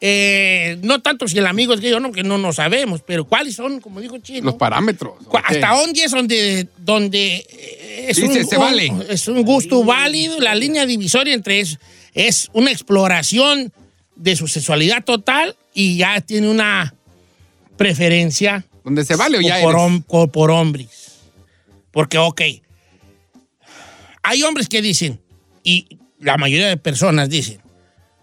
[0.00, 3.24] eh, no tanto si el amigo es gay o no, que no nos sabemos, pero
[3.24, 4.44] ¿cuáles son, como dijo Chino?
[4.46, 5.14] Los parámetros.
[5.44, 8.92] ¿Hasta dónde es donde, donde eh, es, Dice, un, se un- vale.
[9.08, 10.38] es un gusto válido?
[10.40, 11.76] La línea divisoria entre eso
[12.14, 13.72] es una exploración
[14.18, 16.94] de su sexualidad total y ya tiene una
[17.76, 19.82] preferencia Donde se vale o ya por, eres?
[19.86, 20.88] hom- co- por hombres.
[21.90, 22.42] Porque, ok,
[24.22, 25.20] hay hombres que dicen,
[25.62, 27.60] y la mayoría de personas dicen,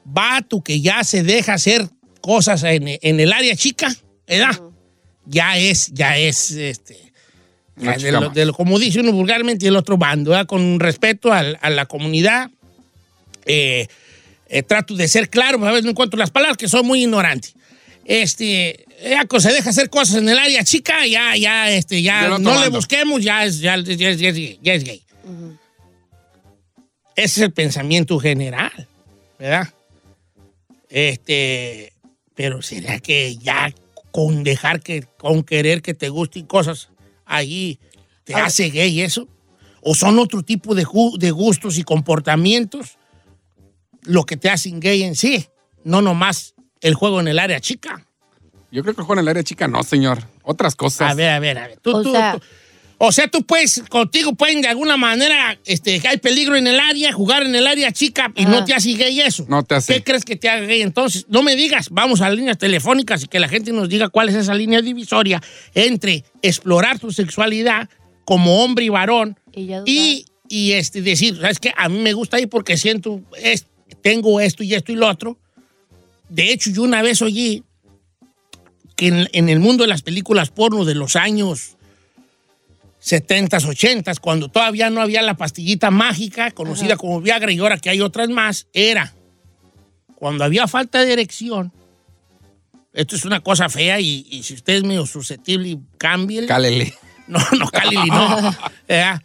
[0.04, 1.88] vato que ya se deja hacer
[2.22, 3.94] cosas en, en el área chica,
[4.28, 4.60] ¿verdad?
[5.26, 7.12] Ya es, ya es, este,
[7.78, 8.34] Una ya de chica lo- más.
[8.36, 10.46] de lo- como dice uno vulgarmente, y el otro bando, ¿verdad?
[10.46, 12.52] Con respeto al- a, la comunidad,
[13.46, 13.88] eh,
[14.58, 17.02] eh, trato de ser claro, pero a veces no encuentro las palabras que soy muy
[17.04, 17.50] ignorante.
[18.06, 22.52] Este, ya se deja hacer cosas en el área chica, ya, ya, este, ya no
[22.62, 25.02] le busquemos, ya es, ya, ya es- ya es gay, ya es gay.
[27.16, 28.88] Ese es el pensamiento general,
[29.40, 29.70] ¿verdad?
[30.90, 31.94] Este,
[32.36, 33.74] pero será que ya
[34.12, 36.90] con dejar que, con querer que te gusten cosas
[37.26, 37.80] allí,
[38.24, 39.28] te hace gay eso?
[39.82, 40.86] ¿O son otro tipo de,
[41.20, 42.98] de gustos y comportamientos
[44.06, 45.46] lo que te hacen gay en sí?
[45.84, 48.06] No nomás el juego en el área chica.
[48.72, 50.24] Yo creo que juega en el área chica, no, señor.
[50.44, 51.12] Otras cosas.
[51.12, 51.80] A ver, a ver, a ver.
[51.80, 52.42] Tú- O tú- sea- tú-
[52.98, 56.80] o sea, tú puedes, contigo pueden de alguna manera, este, que hay peligro en el
[56.80, 59.46] área, jugar en el área chica y no te hace gay eso.
[59.50, 59.94] No te hace.
[59.96, 61.26] ¿Qué crees que te haga gay entonces?
[61.30, 64.30] No me digas, vamos a las líneas telefónicas y que la gente nos diga cuál
[64.30, 65.42] es esa línea divisoria
[65.74, 67.90] entre explorar tu sexualidad
[68.24, 71.74] como hombre y varón Y y, y, este, decir, ¿sabes qué?
[71.78, 73.68] A mí me gusta ir porque siento, es-
[74.06, 75.36] tengo esto y esto y lo otro.
[76.30, 77.64] De hecho, yo una vez oí
[78.96, 81.76] que en, en el mundo de las películas porno de los años
[83.04, 87.90] 70s, 80s, cuando todavía no había la pastillita mágica conocida como Viagra y ahora que
[87.90, 89.12] hay otras más, era
[90.14, 91.74] cuando había falta de erección.
[92.94, 96.46] Esto es una cosa fea y, y si usted es medio susceptible, cámbiele.
[96.46, 96.94] Cálele.
[97.26, 98.56] No, no, Calili, no.
[98.88, 99.18] Eh,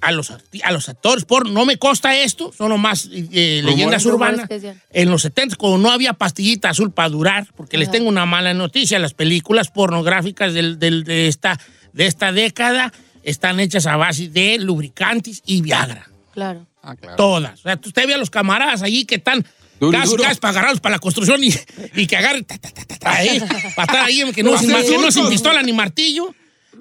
[0.00, 4.46] a, los, a los actores por no me consta esto, son nomás eh, leyendas Rumores
[4.48, 4.74] urbanas.
[4.92, 8.54] En los 70, cuando no había pastillita azul para durar, porque les tengo una mala
[8.54, 11.58] noticia, las películas pornográficas del- del- de, esta,
[11.92, 16.08] de esta década están hechas a base de lubricantes y Viagra.
[16.32, 16.66] Claro.
[16.82, 17.16] Ah, claro.
[17.16, 17.58] Todas.
[17.60, 19.44] O sea, usted ve a los camaradas allí que están
[19.80, 20.22] Duro casi, duro.
[20.22, 21.50] casi para agarrarlos para la construcción y,
[21.96, 23.40] y que agarren ta, ta, ta, ta, ta, ahí,
[23.74, 25.30] para estar ahí, que no, sin, hacer que no sin surcos.
[25.32, 26.34] pistola ni martillo.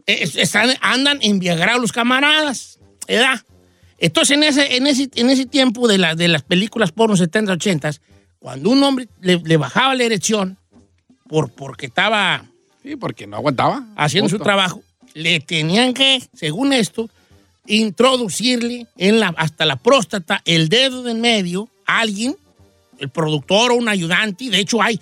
[0.08, 2.75] Eh, es- están, andan enviagrados los camaradas,
[3.08, 3.41] ¿verdad?
[3.98, 7.54] Entonces, en ese, en ese, en ese tiempo de, la- de las películas porno 70,
[7.54, 7.91] 80,
[8.39, 10.58] cuando un hombre le, le bajaba la erección
[11.28, 12.46] por, porque estaba
[12.84, 13.84] Sí, porque no aguantaba.
[13.96, 17.10] haciendo su trabajo, le tenían que, según esto,
[17.86, 22.36] introducirle en la, hasta la próstata el dedo de en medio a alguien,
[23.00, 24.46] el productor o un ayudante.
[24.46, 25.00] y De hecho, hay,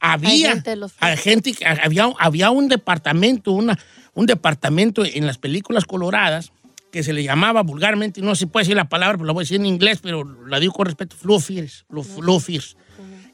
[0.00, 3.78] había, Hay gente de los- hay gente que- había, había un departamento, una,
[4.14, 6.52] un departamento en las películas coloradas
[6.94, 9.44] que se le llamaba vulgarmente, no se puede decir la palabra, pero la voy a
[9.44, 12.76] decir en inglés, pero la digo con respeto, fluffiers, los fluffiers,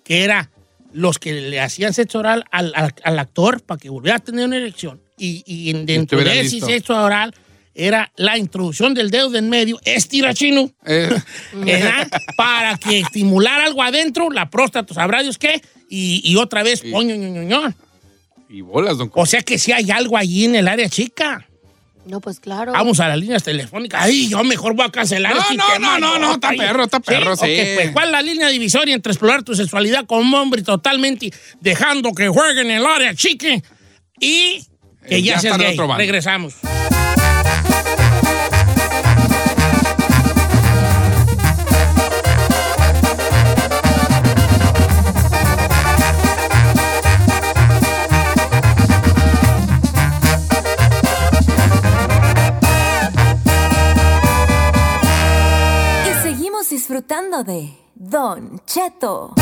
[0.02, 0.50] que era
[0.94, 4.46] los que le hacían sexo oral al, al- al actor para que volviera a tener
[4.46, 5.02] una erección.
[5.18, 6.66] Y, y en- dentro de ese listo.
[6.68, 7.34] sexo oral
[7.74, 11.10] era la introducción del dedo de en medio, estira chino, Eh,
[12.38, 16.90] para que estimular algo adentro, la próstata, sabrá Dios qué, y, y otra vez, Sí.
[16.90, 17.74] poño, ño, ño, ño.
[18.48, 21.46] y bolas, don O sea que si hay algo allí en el área chica.
[22.06, 22.72] No, pues claro.
[22.72, 24.02] Vamos a las líneas telefónicas.
[24.02, 26.84] Ay, yo mejor voy a cancelar No, este no, tema, no, no, no, está perro,
[26.84, 27.54] está perro, sí.
[27.74, 32.28] Pues, ¿cuál es la línea divisoria entre explorar tu sexualidad como hombre totalmente dejando que
[32.28, 33.62] juegue en el área chique
[34.18, 34.64] y
[35.06, 35.96] que Eh, ya, seas bando.
[35.96, 36.54] Regresamos.
[57.10, 59.34] Disfrutando de Don Cheto.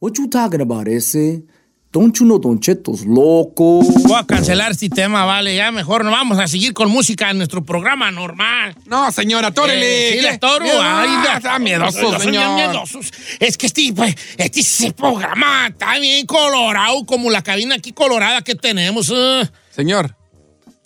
[0.00, 1.44] What you talking about, ese?
[1.92, 3.80] Don't you know Don Cheto's loco?
[3.82, 5.54] Voy a cancelar este tema, vale.
[5.54, 8.74] Ya mejor no vamos a seguir con música en nuestro programa normal.
[8.86, 10.08] No, señora, tórele.
[10.08, 10.64] Eh, sí, la toro.
[10.64, 12.54] Miedo- Ay, Ah, está miedoso, señor.
[12.54, 13.12] miedosos.
[13.38, 18.40] Es que este, pues, este ese programa está bien colorado, como la cabina aquí colorada
[18.42, 19.10] que tenemos.
[19.14, 19.48] eh.
[19.70, 20.15] Señor,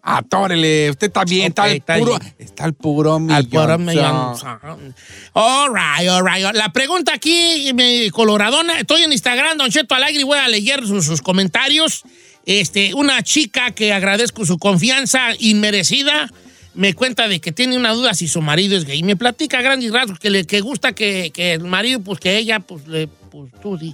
[0.03, 0.91] atórele.
[0.91, 3.37] Usted Ok, está, al puro, está al puro millón.
[3.37, 4.37] Al puro millón.
[5.33, 6.55] All right, all right.
[6.55, 10.87] La pregunta aquí, mi coloradona, estoy en Instagram, Don Cheto Alegre, y voy a leer
[10.87, 12.05] sus, sus comentarios.
[12.47, 16.31] Este, una chica que agradezco su confianza inmerecida
[16.75, 19.03] me cuenta de que tiene una duda si su marido es gay.
[19.03, 22.39] Me platica a grandes rasgos que le que gusta que, que el marido, pues que
[22.39, 23.93] ella, pues le, pues tú di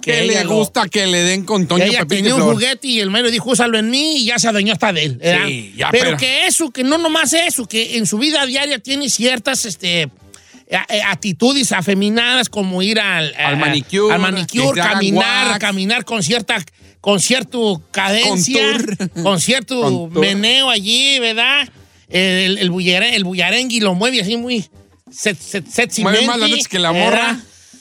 [0.00, 2.40] Que le lo- gusta que le den con Toño que ella Pepito y tenía un
[2.42, 2.54] Flor.
[2.54, 5.20] juguete y el marido dijo, úsalo en mí y ya se adueñó hasta de él.
[5.46, 8.78] Sí, ya, pero, pero- que eso, que no nomás eso, que en su vida diaria
[8.78, 15.48] tiene ciertas este, eh, actitudes afeminadas como ir al, Al a- manicure, al manicure, caminar,
[15.48, 15.58] wax.
[15.58, 16.62] caminar con cierta
[17.00, 19.22] con cierto cadencia, Contour.
[19.22, 20.20] con cierto Contour.
[20.20, 21.66] meneo allí, ¿verdad?
[22.10, 24.66] El, el, el bullarengui lo mueve así muy
[25.10, 27.10] set, set, Mueve más las noches que la morra.
[27.10, 27.38] ¿verdad?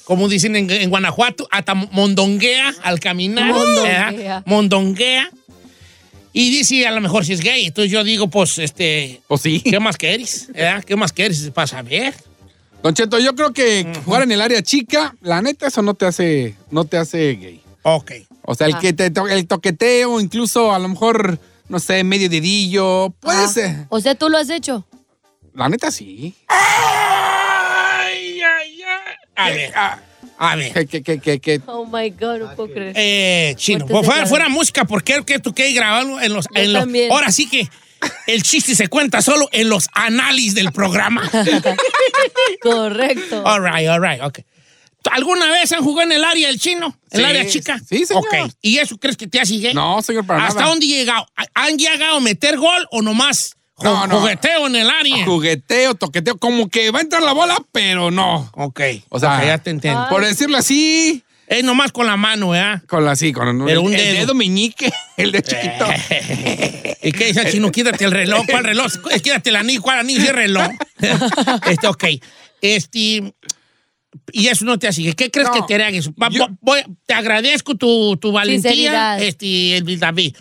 [0.09, 3.45] Como dicen en, en Guanajuato, hasta mondonguea al caminar.
[3.53, 4.11] Mondonguea.
[4.11, 4.43] ¿verdad?
[4.47, 5.29] Mondonguea.
[6.33, 7.67] Y dice, a lo mejor si es gay.
[7.67, 9.61] Entonces yo digo, pues, este, Pues sí.
[9.61, 10.47] ¿qué más quieres?
[10.51, 10.83] ¿verdad?
[10.83, 12.15] ¿Qué más quieres para saber?
[12.81, 16.07] Don Cheto, yo creo que jugar en el área chica, la neta, eso no te
[16.07, 17.61] hace, no te hace gay.
[17.83, 18.11] Ok.
[18.45, 18.79] O sea, el Ah.
[18.79, 23.47] que te to- el toqueteo, incluso a lo mejor, no sé, medio dedillo, puede Ah.
[23.47, 23.75] ser.
[23.89, 24.87] O sea, tú lo has hecho.
[25.53, 26.33] La neta sí.
[26.47, 26.57] Ay.
[29.39, 29.73] A ver,
[30.37, 30.87] a ver.
[30.87, 32.93] que, que, que, que- Oh my God, no puedo creer.
[32.95, 34.29] Eh, chino, por fuera, declaraciones.
[34.29, 37.11] fuera música, porque quiero que tú quede grabado en los, Yo en los- también.
[37.11, 37.67] Ahora sí que
[38.27, 41.29] el chiste se cuenta solo en los análisis del programa.
[42.61, 43.43] Correcto.
[43.45, 44.39] all right, all right, ok.
[45.11, 46.95] ¿Alguna vez han jugado en el área del chino?
[47.11, 47.79] ¿En el Sí, área chica?
[47.87, 48.23] sí, señor.
[48.45, 48.51] Ok.
[48.61, 49.73] ¿Y eso crees que te hace gay?
[49.73, 50.69] No, señor, para ¿Hasta nada.
[50.71, 51.25] dónde he llegado?
[51.53, 54.19] ¿Han llegado a meter gol o nomás No, no.
[54.19, 55.25] jugueteo en el área?
[55.25, 58.49] Jugueteo, toqueteo, como que va a entrar la bola, pero no.
[58.55, 58.81] ok.
[59.09, 60.05] O sea, ok, ya te entiendo.
[60.09, 62.83] Por decirlo así, Es nomás con la mano, ¿verdad?
[62.87, 64.19] con la así, con Pero el, un el dedo.
[64.19, 65.85] dedo meñique, el de chiquito.
[67.01, 67.71] ¿Y qué dice el chino?
[67.71, 68.45] Quítate el reloj.
[68.49, 68.91] ¿Cuál reloj?
[69.23, 69.81] Quítate el anillo.
[69.81, 70.21] ¿Cuál anillo?
[70.21, 70.67] Sí, reloj.
[71.67, 72.03] este, ok.
[72.61, 73.33] Este.
[74.31, 75.13] Y eso no te hace.
[75.15, 75.53] ¿Qué crees No.
[75.53, 76.11] que te haga eso?
[76.21, 79.21] Va- Yo- voy- te agradezco tu, tu valentía, Sinceridad.
[79.23, 80.35] este, el David.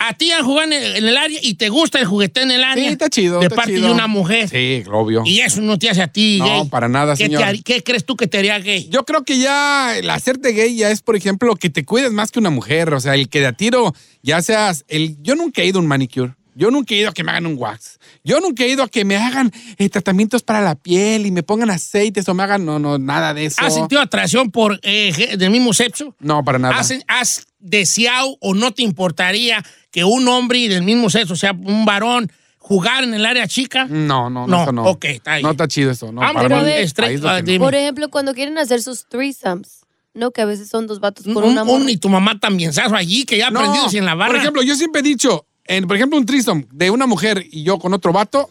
[0.00, 2.52] A ti han jugado en el, en el área y te gusta el juguete en
[2.52, 2.84] el área.
[2.84, 3.40] Sí, está chido.
[3.40, 3.88] De está parte chido.
[3.88, 4.48] de una mujer.
[4.48, 5.22] Sí, obvio.
[5.26, 6.68] Y eso no te hace a ti No, gay.
[6.68, 7.42] para nada, ¿Qué, señor.
[7.42, 8.88] haría- ¿Qué crees tú que te haría gay?
[8.90, 12.30] Yo creo que ya el hacerte gay ya es, por ejemplo, que te cuides más
[12.30, 12.94] que una mujer.
[12.94, 14.84] O sea, el que de a tiro ya seas.
[14.86, 16.34] El, yo nunca he ido a un manicure.
[16.58, 18.00] Yo nunca he ido a que me hagan un wax.
[18.24, 21.44] Yo nunca he ido a que me hagan eh, tratamientos para la piel y me
[21.44, 22.66] pongan aceites o me hagan.
[22.66, 23.62] No, no, nada de eso.
[23.64, 26.16] ¿Has sentido atracción por eh, del mismo sexo?
[26.18, 26.76] No, para nada.
[26.76, 31.52] ¿Has, has deseado o no te importaría que un hombre del mismo sexo, o sea,
[31.52, 33.86] un varón, jugar en el área chica?
[33.88, 34.84] No, no, no, No, eso no.
[34.84, 35.42] ok, está bien.
[35.44, 36.10] No está chido eso.
[36.10, 37.58] No, Ah, para mí- es ahí ah, no.
[37.60, 40.32] Por ejemplo, cuando quieren hacer sus threesomes, ¿no?
[40.32, 41.90] Que a veces son dos vatos con Un- una un- morra.
[41.90, 42.92] y tu mamá también, ¿sabes?
[42.92, 44.32] Allí, que ya No, aprendidos en la barra.
[44.32, 47.62] Por ejemplo, yo siempre he dicho, en, por ejemplo, un threesome de una mujer y
[47.62, 48.50] yo con otro vato,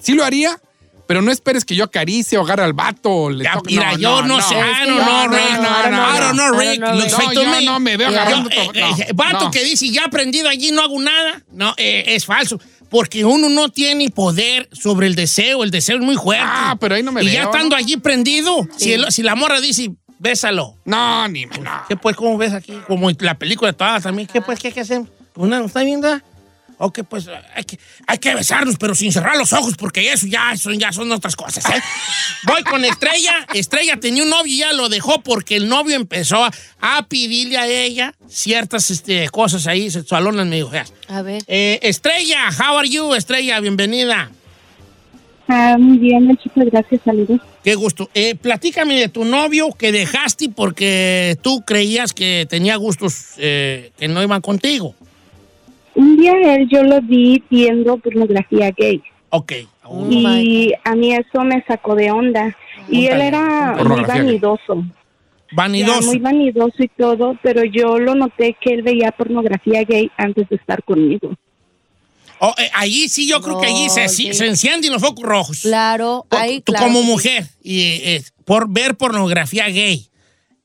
[0.00, 0.58] sí lo haría,
[1.06, 3.10] pero no esperes que yo acaricie o agarre al vato.
[3.10, 4.54] o Le Ya, toque- mira, yo no, sé.
[4.54, 5.50] I don't know, Rick.
[5.50, 6.80] I don't know, Rick.
[6.80, 7.64] No, no, no, yo me.
[7.64, 9.50] no me veo Yo, agarrando eh, todo- no, eh, Vato no.
[9.50, 11.42] que dice, ya aprendido allí, no hago nada.
[11.52, 12.58] No, eh, es falso.
[12.88, 15.64] Porque uno no tiene poder sobre el deseo.
[15.64, 16.44] El deseo es muy fuerte.
[16.46, 17.76] Ah, pero ahí no me Y veo, ya estando ¿no?
[17.76, 20.76] allí prendido, si, el- si la morra dice, bésalo.
[20.86, 21.82] No, ni no.
[21.88, 22.72] ¿Qué pues, cómo ves aquí?
[22.86, 24.28] Como la película de todas también.
[24.32, 25.08] ¿Qué pues, qué, qué hacemos?
[25.34, 26.22] Pues nada, ¿está bien, da?
[26.78, 30.56] Ok, pues hay que, hay que besarnos, pero sin cerrar los ojos, porque eso ya
[30.56, 31.64] son, ya son otras cosas.
[31.66, 31.82] ¿eh?
[32.46, 33.46] Voy con Estrella.
[33.54, 37.58] Estrella tenía un novio y ya lo dejó porque el novio empezó a, a pedirle
[37.58, 40.92] a ella ciertas este, cosas ahí sexualonas medio feas.
[41.08, 41.42] A ver.
[41.46, 43.60] Eh, Estrella, how are you, Estrella?
[43.60, 44.30] Bienvenida.
[45.46, 47.40] Ah, muy bien, muchas gracias, saludos.
[47.62, 48.10] Qué gusto.
[48.14, 54.08] Eh, platícame de tu novio que dejaste porque tú creías que tenía gustos eh, que
[54.08, 54.94] no iban contigo.
[55.94, 59.52] Un día él yo lo vi viendo pornografía gay Ok.
[59.82, 62.56] Oh y a mí eso me sacó de onda.
[62.88, 64.06] Y él era muy gay.
[64.06, 64.84] vanidoso,
[65.52, 66.02] Vanidoso.
[66.06, 70.56] muy vanidoso y todo, pero yo lo noté que él veía pornografía gay antes de
[70.56, 71.34] estar conmigo.
[72.38, 74.34] Oh, eh, allí sí, yo creo que allí se, Oye.
[74.34, 75.60] se encienden los focos rojos.
[75.62, 77.06] Claro, ahí, tú claro como sí.
[77.06, 80.06] mujer, y, eh, por ver pornografía gay,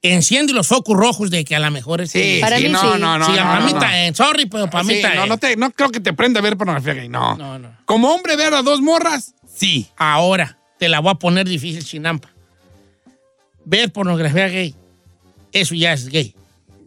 [0.01, 2.11] enciende los focos rojos de que a lo mejor es...
[2.11, 2.99] Sí, Para sí, mí no, sí.
[2.99, 3.79] no, no, sí, no, no, no.
[3.87, 4.15] bien.
[4.15, 6.55] Sorry, pero para mí Sí, no, no, te- no creo que te prenda a ver
[6.57, 7.35] pornografía gay, no.
[7.35, 7.75] No, no.
[7.85, 9.87] Como hombre ver a dos morras, sí.
[9.97, 12.29] Ahora, te la voy a poner difícil, chinampa.
[13.65, 14.73] Ver pornografía gay,
[15.51, 16.33] eso ya es gay.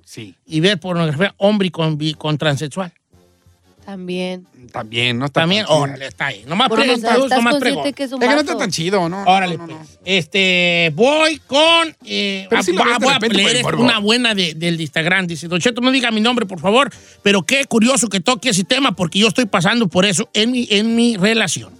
[0.05, 2.93] Sí, Y ver pornografía hombre con, con transexual.
[3.85, 4.47] También.
[4.73, 6.45] también, no está También, tan órale, está ahí.
[6.47, 7.93] Nomás Porque pregunta, estás nomás consciente pregunta.
[7.93, 8.53] que es un Es que no vato.
[8.53, 9.23] está tan chido, ¿no?
[9.25, 9.79] Órale, No, no, no.
[9.81, 9.99] pues.
[10.05, 11.97] Este, voy con.
[12.07, 13.83] eh, Pero sí lo ves de voy a repente por el leer morbo.
[13.83, 15.27] una buena de- del Instagram.
[15.27, 16.91] Dice: Don Cheto, no diga mi nombre, por favor.
[17.23, 20.69] Pero qué curioso que toque ese tema porque yo estoy pasando por eso en mi,
[20.71, 21.73] en mi relación.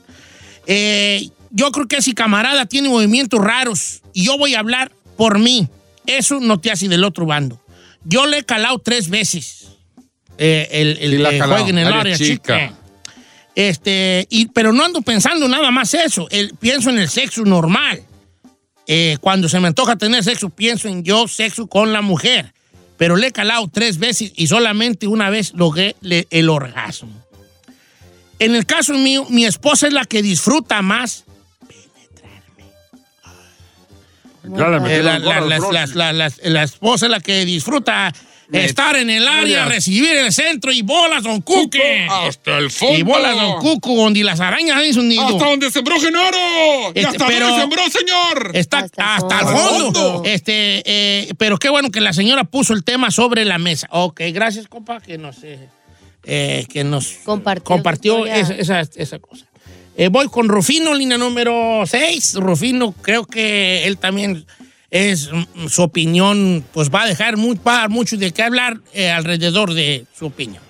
[0.67, 5.39] Eh, yo creo que ese camarada tiene movimientos raros y yo voy a hablar por
[5.39, 5.69] mí.
[6.07, 7.61] Eso no te hace del otro bando.
[8.05, 9.69] Yo le he calado tres veces.
[10.45, 12.69] Eh, el el Sí la ha que calado, en el área área chica.
[12.69, 12.79] chica.
[13.55, 16.27] Este, y, pero no ando pensando nada más eso.
[16.31, 18.03] El- pienso en el sexo normal.
[18.87, 22.53] Eh, cuando se me antoja tener sexo, pienso en yo sexo con la mujer.
[22.97, 27.13] Pero le he calado tres veces y solamente una vez logré le- el orgasmo.
[28.39, 31.25] En el caso mío, mi esposa es la que disfruta más.
[34.45, 34.69] Eh, la,
[35.19, 38.13] la- la- la- la- la- la esposa es la que disfruta
[38.53, 42.07] estar en el área, recibir el centro y bolas, don Cuque.
[42.11, 42.99] Hasta el fondo.
[42.99, 45.23] Y bolas, don Cuco, donde las arañas hacen su nido.
[45.27, 46.37] Hasta donde sembró Genaro.
[46.95, 48.51] ¿Y Este, hasta pero- dónde sembró, señor?
[48.55, 49.93] Está Hasta hasta, el fondo.
[50.15, 50.23] fondo.
[50.25, 53.89] Este, eh, pero qué bueno que la señora puso el tema sobre la mesa.
[53.91, 55.69] Ok, gracias, compa, que nos, eh,
[56.25, 59.47] eh, que nos Compartió compartió esa, esa- esa cosa.
[59.97, 62.35] Eh, voy con Rufino, línea número 6.
[62.37, 64.47] Rufino, creo que él también
[64.93, 68.43] es mm, su opinión, pues va a dejar muy, va a dar mucho de qué
[68.43, 70.63] hablar eh, alrededor de su opinión.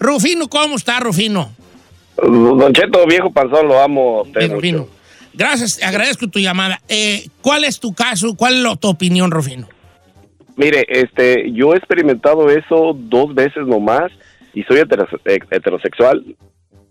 [0.00, 1.52] Rufino, ¿cómo está, Rufino?
[2.16, 4.24] Don Cheto, viejo panzón, lo amo.
[4.24, 4.54] Bien, mucho.
[4.54, 4.88] Rufino.
[5.34, 6.80] Gracias, agradezco tu llamada.
[6.88, 8.34] Eh, ¿Cuál es tu caso?
[8.34, 9.68] ¿Cuál es tu opinión, Rufino?
[10.56, 14.10] Mire, este, yo he experimentado eso dos veces nomás
[14.54, 16.24] y soy eh, heterosexual.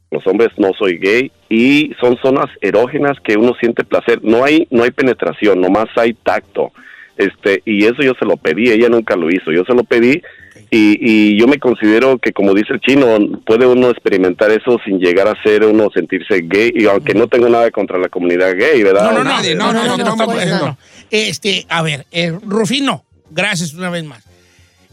[0.09, 4.19] Los hombres no soy gay y son zonas erógenas que uno siente placer.
[4.23, 6.71] No hay, no hay penetración, nomás hay tacto.
[7.17, 9.51] Este, y eso yo se lo pedí, ella nunca lo hizo.
[9.51, 10.21] Yo se lo pedí
[10.69, 14.99] y, y yo me considero que, como dice el chino, puede uno experimentar eso sin
[14.99, 16.71] llegar a ser uno sentirse gay.
[16.75, 19.05] Y aunque no tengo nada contra la comunidad gay, ¿verdad?
[19.05, 20.65] No, no, no, nadie, no, no, no, no, no, no, no, diciendo.
[20.67, 20.77] no.
[21.09, 24.26] Este, a ver, eh, Rufino, gracias una vez más.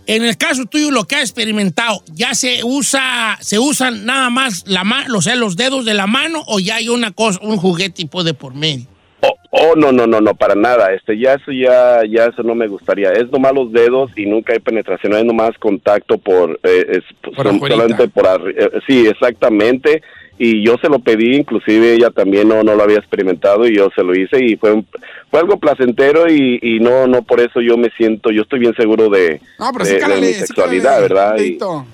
[0.06, 4.64] En el caso tuyo, lo que has experimentado, ¿ya se usa, se usan nada más
[4.66, 7.56] la ma- o sea, los dedos de la mano o ya hay una cosa, un
[7.56, 8.86] juguete tipo de por medio?
[9.22, 10.92] Oh, oh, no, no, no, no, para nada.
[10.92, 13.10] Este, ya eso ya, ya eso no me gustaría.
[13.12, 15.14] Es nomás los dedos y nunca hay penetración.
[15.14, 20.02] Es nomás contacto por, eh, es, Por son- solamente por eh, sí, exactamente.
[20.36, 23.88] Y yo se lo pedí, inclusive ella también no, no lo había experimentado y yo
[23.94, 24.86] se lo hice y fue, un-
[25.30, 28.74] fue algo placentero y, y no, no por eso yo me siento, yo estoy bien
[28.74, 31.36] seguro de, No, de- sí de cálale, mi sexualidad, ¿verdad?
[31.38, 31.52] Y,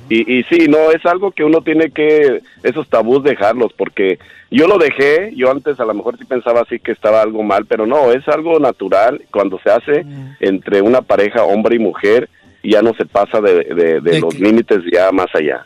[0.08, 4.18] y, y sí, no, es algo que uno tiene que, esos tabús dejarlos, porque
[4.50, 7.66] yo lo dejé, yo antes a lo mejor sí pensaba así que estaba algo mal,
[7.66, 10.04] pero no, es algo natural cuando se hace
[10.40, 12.30] entre una pareja, hombre y mujer,
[12.62, 15.64] ya no se pasa de, de- de ¿De los límites ya más allá.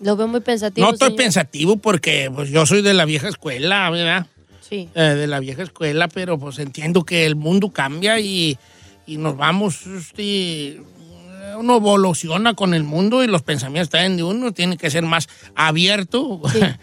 [0.00, 0.86] Lo veo muy pensativo.
[0.86, 1.22] No estoy señor.
[1.22, 4.26] pensativo porque pues, yo soy de la vieja escuela, ¿verdad?
[4.68, 4.88] Sí.
[4.94, 8.58] Eh, de la vieja escuela, pero pues entiendo que el mundo cambia y,
[9.06, 10.80] y nos vamos este,
[11.56, 15.28] uno evoluciona con el mundo y los pensamientos también de uno tiene que ser más
[15.54, 16.40] abierto,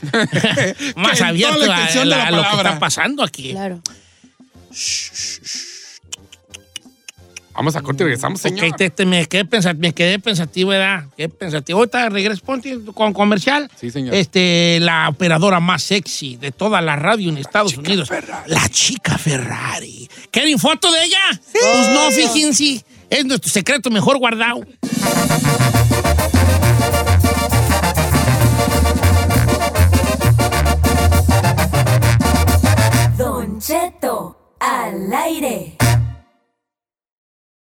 [0.95, 3.51] más abierto a, lo que está pasando aquí.
[3.51, 3.82] Claro.
[7.55, 8.65] Vamos a corte y regresamos, señor.
[8.69, 11.05] Ok, te- te- me, quedé pensativo, me quedé pensativo, ¿verdad?
[11.15, 11.79] Quedé pensativo.
[11.79, 13.69] Ahorita regreso, ponte con comercial.
[13.79, 14.15] Sí, señor.
[14.15, 18.09] Este, la operadora más sexy de toda la radio en Estados Unidos.
[18.47, 20.09] La chica Ferrari.
[20.31, 21.19] ¿Quieren foto de ella?
[21.51, 22.83] Pues no, fíjense.
[23.09, 24.61] Es nuestro secreto mejor guardado.
[33.17, 35.75] Don Cheto al aire.